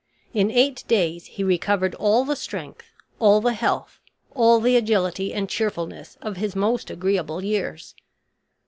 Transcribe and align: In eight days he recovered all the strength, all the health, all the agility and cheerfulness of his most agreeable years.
In 0.33 0.49
eight 0.49 0.83
days 0.87 1.27
he 1.27 1.43
recovered 1.43 1.93
all 1.93 2.25
the 2.25 2.35
strength, 2.35 2.91
all 3.19 3.39
the 3.39 3.53
health, 3.53 3.99
all 4.33 4.59
the 4.59 4.75
agility 4.75 5.31
and 5.31 5.47
cheerfulness 5.47 6.17
of 6.23 6.37
his 6.37 6.55
most 6.55 6.89
agreeable 6.89 7.43
years. 7.43 7.93